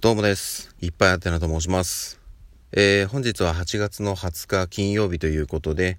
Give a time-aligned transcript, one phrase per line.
[0.00, 0.76] どうもです。
[0.80, 2.20] いっぱいあてなと申します。
[2.70, 5.98] えー本日は8月の20日金曜日ということで、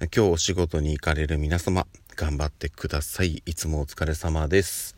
[0.00, 1.86] 今日お仕事に行かれる皆様、
[2.16, 3.42] 頑張ってください。
[3.44, 4.96] いつもお疲れ様です。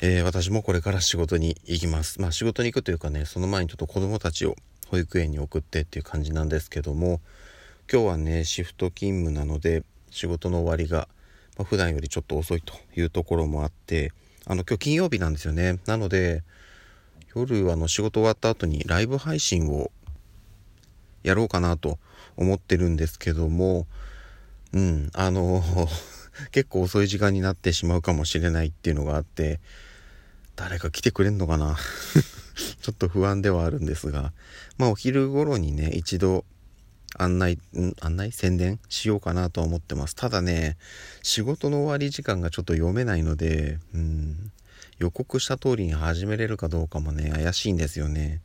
[0.00, 2.20] えー私もこれから仕事に行きます。
[2.20, 4.54] まあ仕事に行くというかね、その前にちょっと子供たちを
[4.86, 7.20] 保育園に送ってっていう感じなんですけども、
[7.92, 9.82] 今日はね、シフト勤務なので、
[10.12, 11.08] 仕事の終わりが、
[11.58, 14.12] まあ、普段よりちょっと遅いというところもあって、
[14.46, 15.80] あの、今日金曜日なんですよね。
[15.86, 16.44] なので、
[17.34, 19.90] 夜あの仕事終わった後にライブ配信を
[21.22, 21.98] やろうかなと
[22.36, 23.86] 思ってるんですけども
[24.72, 25.62] うんあの
[26.52, 29.60] 結構遅い時間になってしまうかもしれないっていうのがあって
[30.56, 31.76] 誰か来てくれんのかな？
[32.82, 34.32] ちょっと不安ではあるんですが
[34.76, 36.44] まあお昼頃にね一度
[37.16, 38.32] 案内ん案内？
[38.32, 40.14] 宣伝しようかなとは思ってます。
[40.14, 40.76] ただね
[41.22, 44.52] 仕事の終わり時間がちょっと読めないのでうん
[44.98, 48.40] 予告した通りに始めれるかどうかもね怪しいんですよね。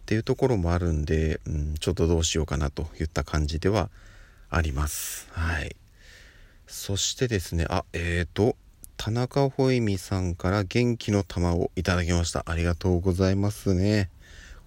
[0.00, 3.90] っていうところもあるんで、うん、ちょっとどうしようかなといった感じでは
[4.50, 5.28] あります。
[5.30, 5.76] はい。
[6.66, 8.56] そしてですねあえーと
[8.96, 12.44] 田中穂美さんから元気の玉をいただきました。
[12.46, 14.10] ありがとうございますね。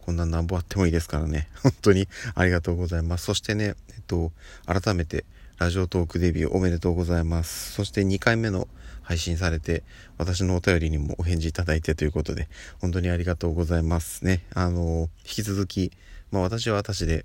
[0.05, 1.47] こんななんぼあってもいいですからね。
[1.63, 3.25] 本当にありがとうございます。
[3.25, 4.33] そしてねえっと
[4.65, 5.23] 改めて
[5.57, 7.71] ラジオトークデビューおめでとうございます。
[7.71, 8.67] そして2回目の
[9.05, 9.83] 配信されて
[10.17, 12.49] 私のお便りにもお返事いただいてということで
[12.81, 14.43] 本当にありがとうございますね。
[14.53, 15.91] あの引き続き
[16.31, 17.23] まあ私は私で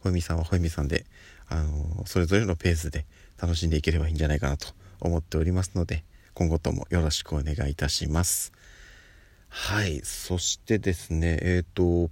[0.00, 1.06] ほえみさんはほえみさんで
[1.48, 3.06] あのそれぞれのペースで
[3.40, 4.68] 楽しんでいければいいんじゃないかなと
[5.00, 8.52] 思っておりますので今後ともよろしくお願いいたします。
[9.48, 12.10] はいそしてですねえっ、と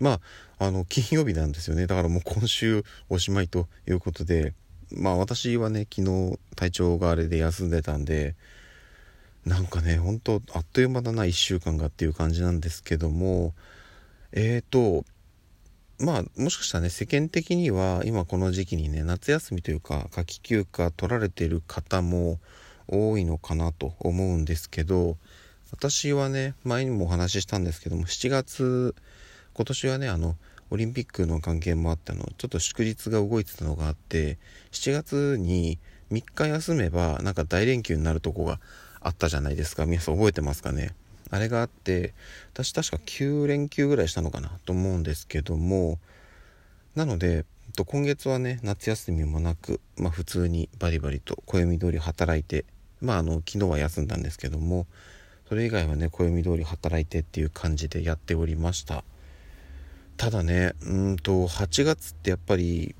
[0.00, 0.20] ま
[0.58, 1.86] ああの金曜日なんですよね。
[1.86, 4.52] だからもう今週おしまいということで
[4.92, 8.34] まあ私はね昨日体調があれで休んでたんで
[9.44, 13.54] なんかねほんとあっという間だな1週間がっていう感じなんですけども
[14.32, 15.04] えーと
[15.98, 22.38] まあもしかしたらね世間的には今この時期にね夏休みというか夏季休暇取られてる方も
[22.86, 25.16] 多いのかなと思うんですけど
[25.70, 28.94] 私はね前にもお話ししたんですけども7月
[29.54, 30.36] 今年はねあの
[30.70, 32.28] オリンピックの関係もあってあの。
[32.36, 34.38] ちょっと祝日が動いてたのがあって
[34.72, 35.78] 7月に
[36.12, 38.60] 3日休めばなんか大連休になるとこが
[39.00, 39.86] あったじゃないですか。
[39.86, 40.94] 皆さん覚えてますかね？
[41.30, 42.14] あれがあって
[42.54, 45.98] 私確か9連休ぐらいしたのかなと思うんですけども
[46.94, 47.44] なので
[47.86, 52.64] 今月はね夏休みもなく、まあ、普通にバリバリと暦通り働いて
[53.00, 54.86] まああの昨日は休んだんですけども
[55.48, 59.04] それ以外はね暦通り働いてっていう感じでやっておりました。
[60.18, 62.96] ただねうんと8月ってやっぱり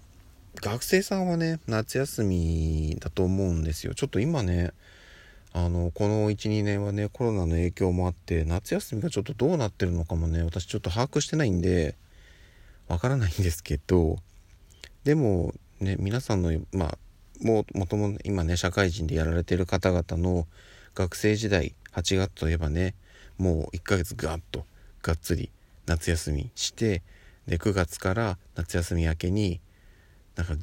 [0.54, 3.94] 学生さんはね夏休みだと思うんですよ。
[3.94, 4.70] ちょっと今ね
[5.52, 11.96] あのこの12年はねコロナの影響もあって夏休みがちょっとどうなってるのかもね私ちょっと把握してないんで
[12.86, 14.18] わからないんですけど
[15.02, 16.98] でもね皆さんのまあ
[17.42, 20.46] ももと今ね社会人でやられてる方々の
[20.94, 22.94] 学生時代8月といえばね
[23.38, 24.64] もう1ヶ月ガッと
[25.02, 25.50] がっつり
[25.88, 27.03] 夏休みして
[27.47, 29.60] で9月から夏休み明けに
[30.37, 30.54] なんか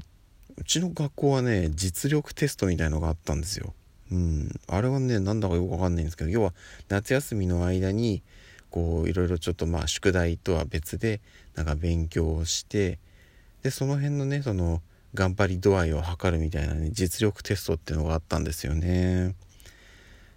[0.57, 3.73] うちの学校はね実力テストみたいのがあったんですよ。
[4.11, 6.53] うん、あれはねなんだかよくわかんないんですけど要は
[6.89, 8.21] 夏休みの間に
[8.69, 11.21] こういろいろちょっとまあ宿題とは別で
[11.55, 12.99] なんか勉強をして
[13.63, 14.81] でその辺のねその
[15.15, 19.33] 頑張り度合いを測るみたいなね実力テストっていうのがあったんですよね。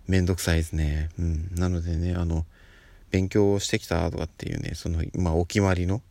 [0.06, 1.10] めんどくさいですね。
[1.18, 2.46] うん、なのでねあの
[3.10, 6.02] 勉強してきたとかっていうねそのまあお決まりの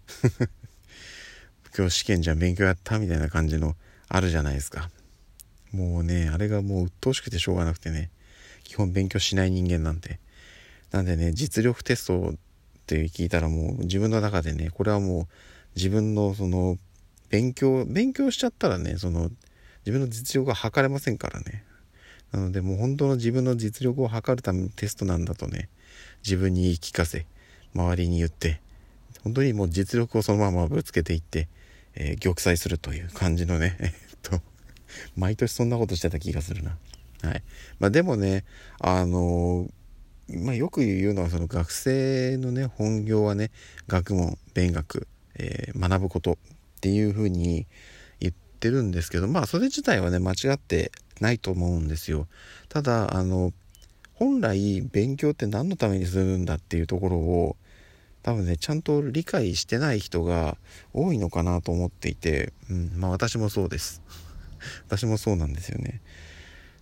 [1.77, 3.75] 今日試験じゃ勉強やったみたいな感じの
[4.07, 4.89] あるじゃないですか。
[5.71, 8.09] もうね、あれがもう鬱陶しくてしょうがなくてね、
[8.63, 10.19] 基本勉強しない人間なんで。
[10.91, 12.35] なんでね、実力テストっ
[12.85, 15.27] て聞いたらもう自分の中でね、これはもう
[15.75, 16.77] 自分のその
[17.29, 19.29] 勉強、勉強しちゃったらね、その
[19.85, 21.63] 自分の実力が測れませんからね。
[22.31, 25.69] なのでもう本当の自分の実力を測るためのテストなんだとね、
[26.23, 27.25] 自分に言い聞かせ、
[27.73, 28.59] 周りに言って、
[29.23, 31.47] 本当にもう実力をそのままぶつけていって、
[31.95, 33.91] えー玉砕するという感じのね、えっ
[34.21, 34.41] と、
[35.15, 36.77] 毎年そんなことしてた気がするな。
[37.23, 37.43] はい。
[37.79, 38.45] まあでもね、
[38.79, 39.67] あの
[40.29, 43.51] まあよく言うのはその学生のね、本業はね、
[43.87, 47.65] 学問、勉学、えー学ぶことっていうふうに
[48.19, 52.27] 言ってるんですけど、まあそれ自体はね、間違ってないと思うんですよ。
[52.69, 53.53] ただ、あの、
[54.13, 57.55] 本来勉強って何のためにするんだっていうところを
[58.23, 60.57] 多分ねちゃんと理解してない人が
[60.93, 64.01] 多いのかなと思っていて、うん、まあ私もそうです
[64.89, 66.01] 私もそうなんですよね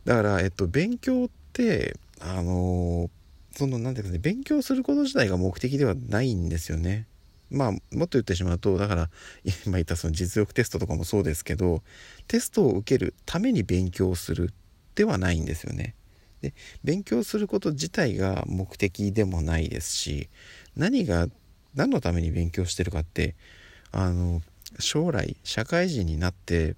[0.05, 3.11] だからえっと勉強ってあの
[3.55, 7.05] その何ていうかね勉強すること自体が目的ではないんですよね。
[7.49, 9.09] まあもっと言ってしまうとだから
[9.65, 11.83] 今言ったその実力テストとかもそうですけど
[12.27, 14.53] テストを受けるために勉強する
[14.95, 15.95] ではないんですよね。
[16.41, 16.53] で
[16.83, 20.29] 勉強すること自体が目的でもないですし
[20.75, 21.27] 何が
[21.75, 23.35] 何のために勉強してるかって
[23.91, 24.41] あの
[24.79, 26.75] 将来社会人になって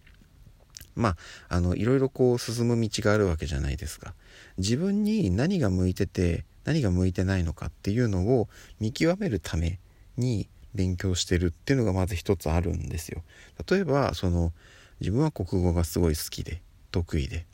[0.96, 4.14] まああのいろいろこう進む道があるわけじゃないですか
[4.58, 8.50] 自分に何が向いてて何が向いてないのかっていうのを
[8.80, 9.80] 見極めるため
[10.18, 13.24] に勉強してるっていうのがまず一つあるんですよ。
[13.70, 14.54] 例えばその
[15.02, 17.46] 自分は国語がすごい好きで得意で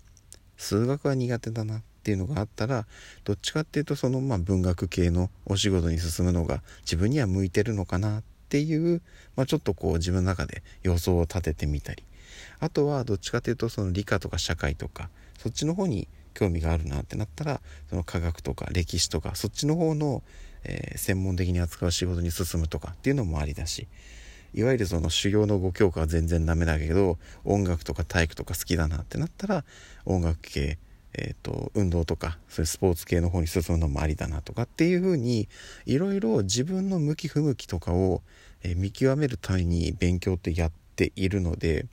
[0.58, 2.86] 数学は苦手だなっていうのがあったら
[3.24, 9.02] どっちかっていうとそのまあ文学系のお仕事に進むのが自分には向いてるのかなっていう、
[9.36, 12.04] まあ、ちょっとこう自分の中で予想を立ててみたり。
[12.60, 20.24] あとはどっちかっていうとその理科とか社会とかそっちの方に興味があるなってなったらその科学とか歴史とかそっちの方の、
[20.64, 23.88] えー、専門的に扱う仕事に進むとかっていうのもありだし
[24.54, 29.66] いわゆるその修行の5教科は全然ダメだけど音楽とか体育とか好きだなってなったら
[30.06, 30.78] 音楽系、
[31.14, 35.50] えーと、運動とかそういうスポーツ系の方に進むのもありだなとかっていうふうに
[35.86, 38.22] いろいろ自分の向き不向きとかを、
[38.62, 41.88] えー、見極めるために勉強ってやっているので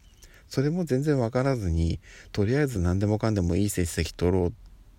[0.51, 2.01] それも全然分からずに
[2.33, 4.53] とりあえず何でもかんでもいい成績取ろうっ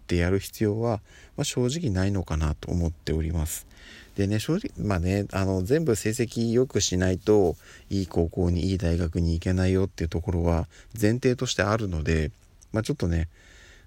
[0.08, 1.02] てやる必要は、
[1.36, 3.68] まあ、正直ないのかなと思っております。
[4.16, 7.56] でね正直まあねあの全部成績良くしないと
[7.90, 10.68] いい高校にいい大学に行けないよっていうところは
[11.00, 12.32] 前提としてあるので、
[12.72, 13.30] まあ、ちょっとね、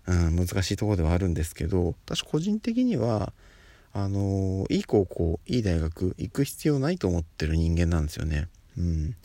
[0.07, 3.33] うん、難しいところではあるんですけど私個人的には
[3.95, 8.49] あのいい高校いい大学行く必要ないと思ってる人間なんですよね。
[8.77, 9.17] うん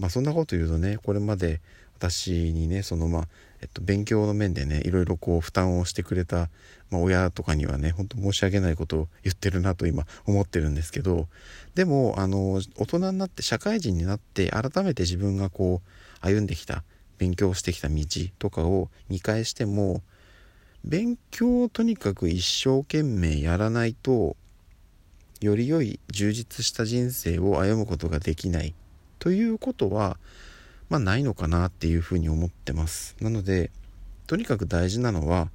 [0.00, 1.60] まあそんなこと言うとねこれまで
[1.98, 3.28] 私にねそのまあ、
[3.60, 6.48] えっと、勉強の面でねいろいろこう負担をしてくれた、
[6.90, 11.28] まあ、親とかにはねほんと申し訳ないことを言ってるなと今思ってるんですけど
[11.74, 16.82] でもあの大人になって社会人になって改めて自分がこう歩んできた
[17.18, 18.02] 勉強してきた道
[18.38, 20.02] とかを見返しても
[20.82, 24.36] 勉強をとにかく一生懸命やらないと
[25.42, 28.74] より良い充実した人生を歩むことができない。
[29.20, 30.16] ということは、
[30.88, 33.16] まあ、ないのかなっていうふうに思ってます。
[33.20, 33.70] なので、
[34.26, 35.50] とにかく大事なのは、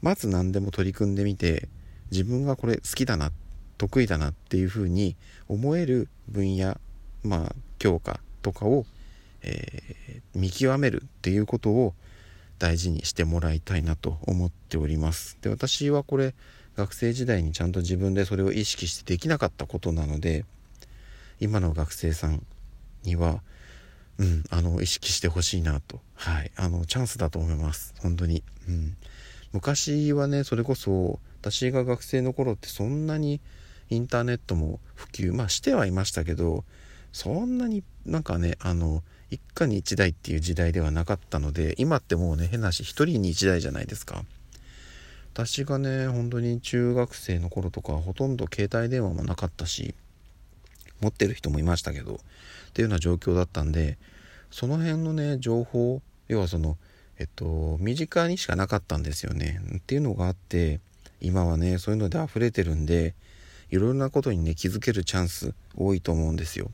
[0.00, 1.68] まず何でも取り組んでみて、
[2.10, 3.32] 自分がこれ好きだな、
[3.76, 5.16] 得意だなっていうふうに
[5.48, 6.80] 思える分野、
[7.22, 8.86] まあ、教科とかを、
[9.42, 11.94] えー、見極めるっていうことを
[12.58, 15.36] 大事にしてもらいたいなと思っております。
[15.42, 16.34] で、私はこれ、
[16.76, 20.44] 学生時代にちゃんと自分でそれを意識してできなかったことなので、
[21.40, 22.46] 今の学生さん
[23.04, 23.42] には、
[24.18, 26.00] うん、あの、意識してほしいなと。
[26.14, 26.50] はい。
[26.56, 27.94] あの、チャンスだと思います。
[27.98, 28.42] 本当に。
[28.68, 28.96] うん。
[29.52, 33.40] 昔はね、それこそ、私が学生の頃ってそんなに
[33.90, 36.64] インターネットも普及、まあしてはいましたけど、
[37.12, 44.24] そんなになんかね、あの、一家に一台っていう時代ではなかったので、今ってもうね、変なし、一人に一台じゃないですか。
[45.34, 49.94] 私がね、本当に中学生の頃とかほとんど携帯電話もなかったし、
[51.00, 52.16] 持ってる人もいましたけどっ
[52.72, 53.98] ていうような状況だったんで
[54.50, 56.76] その辺のね情報要はその
[57.18, 59.60] えっと身近にしかなかったんですよね。
[59.76, 60.80] っていうのがあって
[61.20, 63.14] 今はねそういうので溢れてるんで
[63.70, 66.70] いろいろなことにね気づけるチャンス多いと思うんですよ。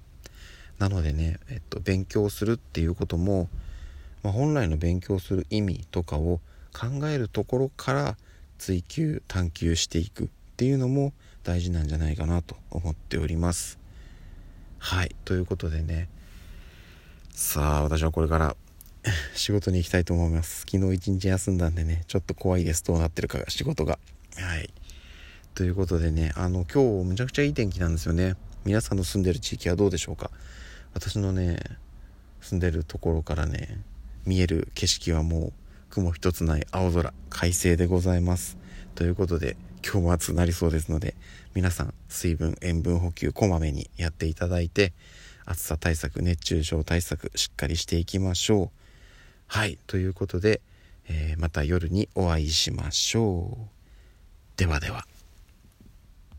[0.79, 3.49] なのでね、えっと、勉強するっていうことも、
[4.23, 6.41] まあ、本来の勉強する意味とかを
[6.73, 8.17] 考えるところから
[8.59, 11.13] 追求探求していくっていうのも
[11.45, 13.84] 大事なんじゃないかなと思っております。
[14.85, 16.11] はいということでね。
[17.31, 18.55] さあ私はこれから
[19.35, 20.67] 仕事に行きたいと思います。
[20.71, 22.85] 昨日一日休んだんでねちょっと怖いです。
[22.85, 23.99] どうなってるかが仕事が。
[24.37, 24.69] はい。
[25.55, 28.37] ということでねあの今日むちゃくちゃいい天気なんですよね。
[28.67, 30.31] 皆さんの住んでる地域はどうでしょうか。
[30.93, 31.61] 私のね
[32.43, 33.81] 住んでるところからね
[34.27, 35.53] 見える景色はもう
[35.89, 38.59] 雲一つない青空快晴でございます。
[38.97, 41.15] ということで今日も暑くなりそうですので、
[41.55, 44.95] 皆さん水分、塩分補給こまめにやっていただいて、
[45.45, 48.71] 暑さ対策、熱中症対策しっかりしていきましょう。
[49.47, 50.63] はい、ということで、
[51.07, 53.67] えー、また夜にお会いしましょう。
[54.57, 55.07] ではでは。